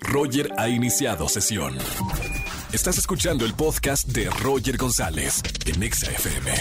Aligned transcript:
Roger 0.00 0.50
ha 0.58 0.68
iniciado 0.68 1.28
sesión. 1.28 1.76
Estás 2.72 2.98
escuchando 2.98 3.44
el 3.44 3.54
podcast 3.54 4.08
de 4.08 4.28
Roger 4.42 4.76
González 4.76 5.42
en 5.66 5.82
Exa 5.82 6.10
FM. 6.10 6.52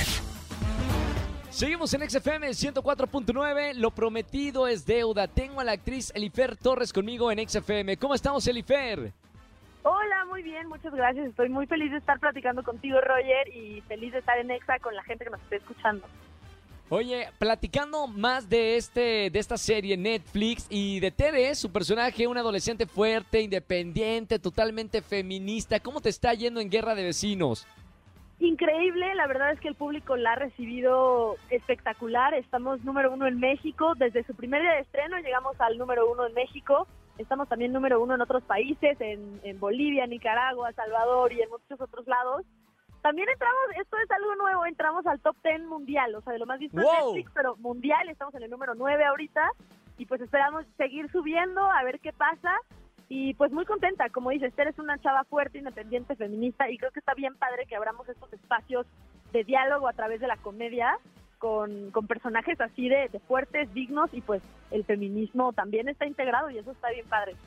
Seguimos 1.49 1.93
en 1.93 2.09
XFM 2.09 2.49
104.9. 2.49 3.73
Lo 3.73 3.91
prometido 3.91 4.67
es 4.67 4.85
deuda. 4.85 5.27
Tengo 5.27 5.59
a 5.59 5.63
la 5.63 5.73
actriz 5.73 6.11
Elifer 6.15 6.55
Torres 6.55 6.93
conmigo 6.93 7.31
en 7.31 7.47
XFM. 7.47 7.97
¿Cómo 7.97 8.13
estamos, 8.13 8.47
Elifer? 8.47 9.11
Hola, 9.83 10.25
muy 10.25 10.43
bien, 10.43 10.67
muchas 10.67 10.93
gracias. 10.93 11.27
Estoy 11.27 11.49
muy 11.49 11.65
feliz 11.65 11.91
de 11.91 11.97
estar 11.97 12.19
platicando 12.19 12.63
contigo, 12.63 12.99
Roger, 13.01 13.47
y 13.55 13.81
feliz 13.87 14.11
de 14.11 14.19
estar 14.19 14.37
en 14.37 14.51
Exa 14.51 14.79
con 14.79 14.95
la 14.95 15.03
gente 15.03 15.23
que 15.23 15.31
nos 15.31 15.41
esté 15.41 15.57
escuchando. 15.57 16.05
Oye, 16.89 17.27
platicando 17.37 18.07
más 18.07 18.47
de 18.47 18.77
este 18.77 19.29
de 19.29 19.39
esta 19.39 19.57
serie 19.57 19.97
Netflix 19.97 20.67
y 20.69 21.01
de 21.01 21.11
Tere, 21.11 21.53
su 21.53 21.69
personaje, 21.69 22.27
un 22.27 22.37
adolescente 22.37 22.85
fuerte, 22.85 23.41
independiente, 23.41 24.39
totalmente 24.39 25.01
feminista. 25.01 25.81
¿Cómo 25.81 25.99
te 25.99 26.07
está 26.07 26.33
yendo 26.33 26.61
en 26.61 26.69
Guerra 26.69 26.95
de 26.95 27.03
Vecinos? 27.03 27.67
Increíble, 28.39 29.15
la 29.15 29.27
verdad 29.27 29.51
es 29.51 29.59
que 29.59 29.67
el 29.67 29.75
público 29.75 30.15
la 30.15 30.33
ha 30.33 30.35
recibido 30.35 31.35
espectacular. 31.49 32.33
Estamos 32.35 32.81
número 32.85 33.11
uno 33.11 33.27
en 33.27 33.37
México. 33.37 33.93
Desde 33.97 34.23
su 34.23 34.33
primer 34.33 34.61
día 34.61 34.71
de 34.71 34.81
estreno 34.81 35.17
llegamos 35.17 35.59
al 35.59 35.77
número 35.77 36.09
uno 36.09 36.25
en 36.25 36.35
México. 36.35 36.87
Estamos 37.17 37.49
también 37.49 37.73
número 37.73 38.01
uno 38.01 38.15
en 38.15 38.21
otros 38.21 38.43
países, 38.43 38.95
en, 39.01 39.41
en 39.43 39.59
Bolivia, 39.59 40.07
Nicaragua, 40.07 40.71
Salvador 40.71 41.33
y 41.33 41.41
en 41.41 41.49
muchos 41.49 41.81
otros 41.81 42.07
lados. 42.07 42.45
También 43.07 43.29
entramos, 43.29 43.61
esto 43.79 43.95
es 44.03 44.11
algo 44.11 44.35
nuevo, 44.35 44.65
entramos 44.65 45.07
al 45.07 45.21
top 45.21 45.37
10 45.41 45.61
mundial, 45.61 46.13
o 46.13 46.19
sea, 46.19 46.33
de 46.33 46.39
lo 46.39 46.45
más 46.45 46.59
visto 46.59 46.77
en 46.77 46.83
Wow. 46.83 47.05
Netflix, 47.05 47.31
pero 47.33 47.55
mundial, 47.55 48.09
estamos 48.09 48.35
en 48.35 48.43
el 48.43 48.49
número 48.49 48.75
9 48.75 49.05
ahorita 49.05 49.49
y 49.97 50.05
pues 50.07 50.19
esperamos 50.19 50.65
seguir 50.75 51.09
subiendo 51.09 51.61
a 51.71 51.81
ver 51.85 52.01
qué 52.01 52.11
pasa 52.11 52.53
y 53.07 53.33
pues 53.35 53.53
muy 53.53 53.63
contenta, 53.63 54.09
como 54.09 54.31
dices, 54.31 54.53
Tere 54.55 54.71
es 54.71 54.79
una 54.79 54.99
chava 54.99 55.23
fuerte, 55.23 55.57
independiente, 55.57 56.17
feminista 56.17 56.69
y 56.69 56.77
creo 56.77 56.91
que 56.91 56.99
está 56.99 57.13
bien 57.13 57.37
padre 57.37 57.65
que 57.65 57.77
abramos 57.77 58.09
estos 58.09 58.33
espacios 58.33 58.85
de 59.31 59.45
diálogo 59.45 59.87
a 59.87 59.93
través 59.93 60.19
de 60.19 60.27
la 60.27 60.35
comedia 60.35 60.99
con, 61.37 61.91
con 61.91 62.07
personajes 62.07 62.59
así 62.59 62.89
de, 62.89 63.07
de 63.07 63.19
fuertes, 63.21 63.73
dignos 63.73 64.13
y 64.13 64.19
pues 64.19 64.41
el 64.69 64.83
feminismo 64.83 65.53
también 65.53 65.87
está 65.87 66.05
integrado 66.05 66.49
y 66.49 66.57
eso 66.57 66.71
está 66.71 66.89
bien 66.89 67.07
padre. 67.07 67.37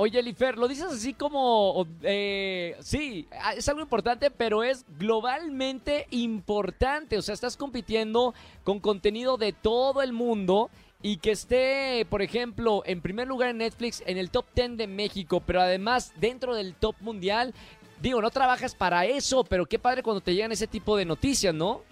Oye, 0.00 0.20
Elifer, 0.20 0.56
lo 0.56 0.68
dices 0.68 0.92
así 0.92 1.12
como, 1.12 1.84
eh, 2.02 2.76
sí, 2.78 3.26
ah, 3.42 3.54
es 3.54 3.68
algo 3.68 3.80
importante, 3.80 4.30
pero 4.30 4.62
es 4.62 4.86
globalmente 4.96 6.06
importante. 6.10 7.18
O 7.18 7.22
sea, 7.22 7.34
estás 7.34 7.56
compitiendo 7.56 8.32
con 8.62 8.78
contenido 8.78 9.38
de 9.38 9.52
todo 9.52 10.00
el 10.00 10.12
mundo 10.12 10.70
y 11.02 11.16
que 11.16 11.32
esté, 11.32 12.06
por 12.08 12.22
ejemplo, 12.22 12.84
en 12.86 13.00
primer 13.00 13.26
lugar 13.26 13.50
en 13.50 13.58
Netflix, 13.58 14.04
en 14.06 14.18
el 14.18 14.30
top 14.30 14.44
10 14.54 14.76
de 14.76 14.86
México, 14.86 15.42
pero 15.44 15.60
además 15.60 16.12
dentro 16.14 16.54
del 16.54 16.76
top 16.76 16.94
mundial. 17.00 17.52
Digo, 18.00 18.22
no 18.22 18.30
trabajas 18.30 18.76
para 18.76 19.04
eso, 19.04 19.42
pero 19.42 19.66
qué 19.66 19.80
padre 19.80 20.04
cuando 20.04 20.20
te 20.20 20.32
llegan 20.32 20.52
ese 20.52 20.68
tipo 20.68 20.96
de 20.96 21.06
noticias, 21.06 21.52
¿no? 21.52 21.82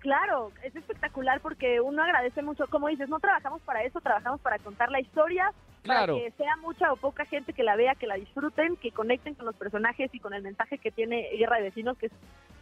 Claro, 0.00 0.52
es 0.62 0.76
espectacular 0.76 1.40
porque 1.40 1.80
uno 1.80 2.02
agradece 2.02 2.42
mucho, 2.42 2.66
como 2.66 2.88
dices, 2.88 3.08
no 3.08 3.20
trabajamos 3.20 3.62
para 3.62 3.84
eso, 3.84 4.02
trabajamos 4.02 4.38
para 4.42 4.58
contar 4.58 4.90
la 4.90 5.00
historia, 5.00 5.50
Claro. 5.88 6.14
para 6.14 6.24
que 6.26 6.36
sea 6.36 6.56
mucha 6.58 6.92
o 6.92 6.96
poca 6.96 7.24
gente 7.24 7.52
que 7.52 7.62
la 7.62 7.76
vea, 7.76 7.94
que 7.94 8.06
la 8.06 8.14
disfruten, 8.16 8.76
que 8.76 8.92
conecten 8.92 9.34
con 9.34 9.46
los 9.46 9.56
personajes 9.56 10.14
y 10.14 10.20
con 10.20 10.34
el 10.34 10.42
mensaje 10.42 10.78
que 10.78 10.90
tiene 10.90 11.28
Guerra 11.36 11.56
de 11.56 11.62
Vecinos, 11.64 11.98
que 11.98 12.06
es 12.06 12.12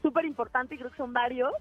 súper 0.03 0.25
importante 0.25 0.75
y 0.75 0.79
creo 0.79 0.91
que 0.91 0.97
son 0.97 1.13
varios. 1.13 1.53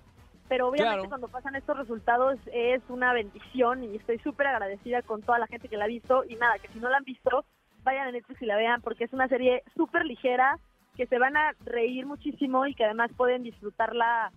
Pero 0.47 0.67
obviamente 0.67 0.97
Claro. 0.97 1.09
cuando 1.09 1.27
pasan 1.27 1.55
estos 1.55 1.75
resultados 1.77 2.37
es 2.53 2.81
una 2.89 3.13
bendición 3.13 3.83
y 3.83 3.95
estoy 3.95 4.19
súper 4.19 4.47
agradecida 4.47 5.01
con 5.01 5.23
toda 5.23 5.39
la 5.39 5.47
gente 5.47 5.67
que 5.67 5.77
la 5.77 5.85
ha 5.85 5.87
visto. 5.87 6.23
Y 6.29 6.35
nada, 6.35 6.59
que 6.59 6.67
si 6.67 6.79
no 6.79 6.89
la 6.89 6.97
han 6.97 7.03
visto, 7.03 7.45
vayan 7.83 8.07
a 8.07 8.11
Netflix 8.11 8.41
y 8.41 8.45
la 8.45 8.55
vean 8.55 8.81
porque 8.81 9.05
es 9.05 9.13
una 9.13 9.27
serie 9.27 9.63
súper 9.75 10.05
ligera, 10.05 10.59
que 10.95 11.07
se 11.07 11.17
van 11.19 11.35
a 11.35 11.53
reír 11.65 12.05
muchísimo 12.05 12.65
y 12.67 12.75
que 12.75 12.85
además 12.85 13.11
pueden 13.17 13.43
disfrutarla 13.43 14.31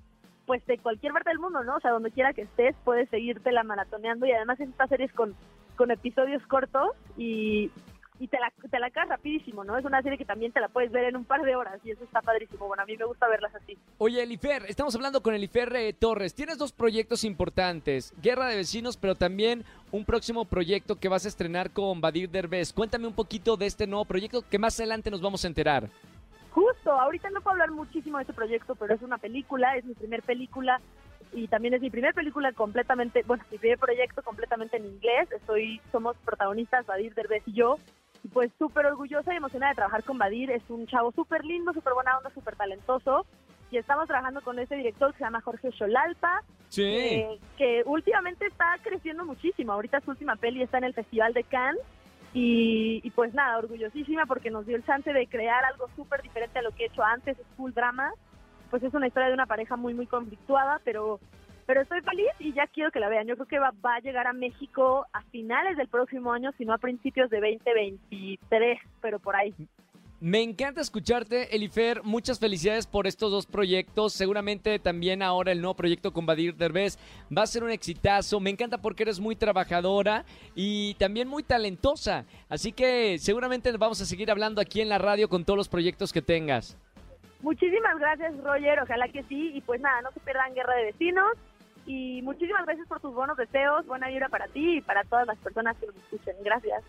pues 0.47 0.65
de 0.67 0.79
cualquier 0.79 1.13
parte 1.13 1.29
del 1.29 1.39
mundo, 1.39 1.63
¿no? 1.63 1.77
O 1.77 1.81
sea, 1.81 1.91
donde 1.91 2.11
quiera 2.11 2.33
que 2.33 2.43
estés, 2.43 2.75
puedes 2.85 3.09
seguirte 3.11 3.53
la 3.53 3.63
maratoneando 3.65 4.25
y 4.25 4.33
además 4.33 4.59
esta 4.59 4.87
serie 4.87 5.05
es 5.07 5.13
con, 5.13 5.35
con 5.79 5.93
episodios 5.93 6.45
cortos 6.49 6.91
y, 7.17 7.71
y 8.19 8.27
te 8.27 8.39
la, 8.41 8.53
te 8.69 8.79
la 8.81 8.89
acabas 8.89 9.11
rapidísimo, 9.11 9.63
¿no? 9.63 9.79
Es 9.79 9.85
una 9.85 10.03
serie 10.03 10.19
que 10.19 10.25
también 10.25 10.51
te 10.51 10.61
la 10.61 10.69
puedes 10.69 10.91
ver 10.91 11.05
en 11.05 11.17
un 11.17 11.25
par 11.25 11.43
de 11.43 11.55
horas 11.55 11.81
y 11.85 11.93
eso 11.93 12.03
está 12.03 12.21
padrísimo. 12.21 12.67
Bueno, 12.67 12.83
a 12.83 12.87
mí 12.87 12.97
me 12.97 13.05
gusta 13.05 13.29
verlas 13.29 13.55
así. 13.55 13.79
Oye, 13.99 14.21
Elifer, 14.21 14.65
estamos 14.67 14.97
hablando 14.97 15.23
con 15.23 15.35
Elifer 15.35 15.75
eh, 15.77 15.93
Torres. 15.93 16.35
Tienes 16.35 16.59
dos 16.59 16.73
proyectos 16.73 17.23
importantes, 17.23 18.13
Guerra 18.21 18.49
de 18.49 18.57
Vecinos, 18.57 18.97
pero 18.97 19.15
también 19.15 19.65
un 19.93 20.05
próximo 20.05 20.45
proyecto 20.47 20.97
que 20.97 21.09
vas 21.09 21.25
a 21.25 21.29
estrenar 21.29 21.71
con 21.71 22.01
Badir 22.01 22.29
Derbez. 22.29 22.73
Cuéntame 22.73 23.07
un 23.07 23.15
poquito 23.15 23.57
de 23.57 23.67
este 23.67 23.87
nuevo 23.87 24.05
proyecto 24.05 24.43
que 24.43 24.59
más 24.59 24.79
adelante 24.81 25.13
nos 25.13 25.23
vamos 25.23 25.45
a 25.45 25.49
enterar. 25.49 25.89
Justo, 26.51 26.91
ahorita 26.91 27.31
no 27.31 27.41
puedo 27.41 27.53
hablar 27.53 27.71
muchísimo 27.71 28.19
de 28.19 28.23
este 28.23 28.33
proyecto, 28.33 28.75
pero 28.75 28.95
es 28.95 29.03
una 29.03 29.19
película, 29.19 29.77
es 29.77 29.85
mi 29.85 29.95
primer 29.95 30.25
película 30.25 30.81
y 31.33 31.49
también 31.49 31.75
es 31.75 31.81
mi 31.81 31.91
primer 31.91 32.15
película 32.15 32.53
completamente, 32.53 33.23
bueno, 33.27 33.45
mi 33.51 33.59
primer 33.59 33.79
proyecto 33.79 34.23
completamente 34.23 34.77
en 34.77 34.87
inglés. 34.87 35.31
Estoy, 35.33 35.81
somos 35.93 36.17
protagonistas, 36.25 36.87
Badir 36.87 37.15
Derbez 37.15 37.43
y 37.47 37.53
yo. 37.53 37.77
Y 38.25 38.29
pues 38.29 38.51
súper 38.59 38.87
orgullosa 38.87 39.33
y 39.33 39.37
emocionada 39.37 39.71
de 39.73 39.77
trabajar 39.77 40.03
con 40.05 40.19
Badir. 40.19 40.51
Es 40.51 40.63
un 40.69 40.87
chavo 40.87 41.13
súper 41.13 41.45
lindo, 41.45 41.73
súper 41.73 41.95
buena 41.95 42.17
onda, 42.19 42.31
súper 42.31 42.57
talentoso. 42.57 43.27
Y 43.71 43.77
estamos 43.77 44.09
trabajando 44.09 44.41
con 44.41 44.59
este 44.59 44.77
director 44.77 45.13
que 45.13 45.19
se 45.19 45.25
llama 45.25 45.43
Jorge 45.43 45.71
Xolalpa, 45.73 46.43
Sí. 46.69 46.85
eh, 46.85 47.39
que 47.57 47.83
últimamente 47.87 48.47
está 48.47 48.77
creciendo 48.83 49.25
muchísimo. 49.25 49.73
Ahorita 49.73 50.01
su 50.01 50.11
última 50.11 50.37
peli 50.37 50.63
está 50.63 50.79
en 50.79 50.85
el 50.85 50.95
Festival 50.95 51.33
de 51.35 51.45
Cannes. 51.45 51.83
Y, 52.35 53.01
y 53.05 53.11
pues 53.11 53.33
nada, 53.33 53.57
orgullosísima 53.59 54.27
porque 54.27 54.51
nos 54.51 54.67
dio 54.67 54.77
el 54.77 54.85
chance 54.85 55.11
de 55.13 55.27
crear 55.29 55.65
algo 55.65 55.89
súper 55.97 56.21
diferente 56.23 56.59
a 56.59 56.63
lo 56.63 56.73
que 56.73 56.85
he 56.85 56.87
hecho 56.89 57.03
antes, 57.03 57.39
es 57.39 57.47
full 57.57 57.73
drama. 57.73 58.13
Pues 58.71 58.83
es 58.83 58.95
una 58.95 59.07
historia 59.07 59.29
de 59.29 59.35
una 59.35 59.47
pareja 59.47 59.77
muy, 59.77 59.95
muy 59.95 60.07
conflictuada, 60.07 60.81
pero, 60.85 61.21
pero 61.67 61.81
estoy 61.81 62.01
feliz 62.03 62.29
y 62.39 62.53
ya 62.53 62.67
quiero 62.67 62.91
que 62.91 63.01
la 63.01 63.09
vean. 63.09 63.27
Yo 63.27 63.35
creo 63.37 63.47
que 63.47 63.59
va, 63.59 63.73
va 63.85 63.97
a 63.97 64.01
llegar 64.01 64.27
a 64.27 64.33
México 64.33 65.07
a 65.13 65.23
finales 65.23 65.77
del 65.77 65.89
próximo 65.89 66.33
año, 66.33 66.53
si 66.59 66.65
no 66.65 66.75
a 66.75 66.79
principios 66.79 67.31
de 67.31 67.41
2023, 67.41 68.79
pero 69.01 69.19
por 69.19 69.37
ahí. 69.37 69.55
Me 70.21 70.43
encanta 70.43 70.81
escucharte, 70.81 71.55
Elifer. 71.55 72.03
Muchas 72.03 72.41
felicidades 72.41 72.89
por 72.89 73.07
estos 73.07 73.31
dos 73.31 73.47
proyectos. 73.47 74.13
Seguramente 74.13 74.81
también 74.81 75.23
ahora 75.23 75.53
el 75.53 75.61
nuevo 75.61 75.77
proyecto 75.77 76.13
con 76.13 76.27
Badir 76.27 76.57
Derbez 76.57 76.99
va 77.37 77.43
a 77.43 77.47
ser 77.47 77.63
un 77.63 77.71
exitazo. 77.71 78.41
Me 78.41 78.51
encanta 78.51 78.79
porque 78.79 79.05
eres 79.05 79.21
muy 79.21 79.37
trabajadora 79.37 80.25
y 80.57 80.95
también 80.95 81.29
muy 81.29 81.45
talentosa. 81.45 82.25
Así 82.49 82.73
que 82.73 83.19
seguramente 83.21 83.71
vamos 83.77 84.01
a 84.01 84.07
seguir 84.07 84.33
hablando 84.33 84.61
aquí 84.61 84.81
en 84.81 84.89
la 84.89 84.99
radio 84.99 85.29
con 85.29 85.45
todos 85.45 85.57
los 85.57 85.69
proyectos 85.69 86.13
que 86.13 86.21
tengas. 86.21 86.77
Muchísimas 87.41 87.99
gracias, 87.99 88.37
Roger. 88.43 88.81
Ojalá 88.83 89.09
que 89.09 89.23
sí. 89.25 89.53
Y 89.55 89.61
pues 89.61 89.81
nada, 89.81 90.03
no 90.03 90.13
se 90.13 90.21
pierdan 90.21 90.55
Guerra 90.55 90.75
de 90.75 90.85
Vecinos. 90.85 91.37
Y 91.87 92.21
muchísimas 92.23 92.67
gracias 92.67 92.87
por 92.87 93.01
tus 93.01 93.15
buenos 93.15 93.37
deseos. 93.37 93.87
Buena 93.87 94.09
vibra 94.09 94.29
para 94.29 94.47
ti 94.49 94.79
y 94.79 94.81
para 94.81 95.05
todas 95.05 95.27
las 95.27 95.39
personas 95.39 95.77
que 95.79 95.87
nos 95.87 95.97
escuchen. 95.97 96.37
Gracias. 96.45 96.85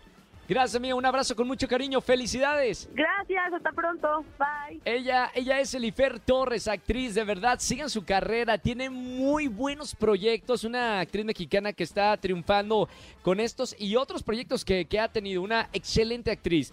Gracias, 0.50 0.74
amigo. 0.74 0.98
Un 0.98 1.06
abrazo 1.06 1.36
con 1.36 1.46
mucho 1.46 1.68
cariño. 1.68 2.00
Felicidades. 2.00 2.90
Gracias. 2.92 3.52
Hasta 3.52 3.70
pronto. 3.70 4.24
Bye. 4.36 4.80
Ella, 4.84 5.30
ella 5.32 5.60
es 5.60 5.72
Elifer 5.74 6.18
Torres, 6.18 6.66
actriz, 6.66 7.14
de 7.14 7.22
verdad, 7.22 7.60
sigan 7.60 7.88
su 7.88 8.04
carrera, 8.04 8.58
tiene 8.58 8.90
muy 8.90 9.46
buenos 9.46 9.94
proyectos, 9.94 10.64
una 10.64 10.98
actriz 10.98 11.24
mexicana 11.24 11.72
que 11.72 11.84
está 11.84 12.16
triunfando 12.16 12.88
con 13.22 13.38
estos 13.38 13.76
y 13.78 13.94
otros 13.94 14.24
proyectos 14.24 14.64
que, 14.64 14.86
que 14.86 14.98
ha 14.98 15.06
tenido, 15.06 15.40
una 15.40 15.68
excelente 15.72 16.32
actriz. 16.32 16.72